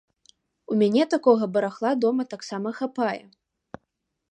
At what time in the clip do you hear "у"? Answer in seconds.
0.71-0.77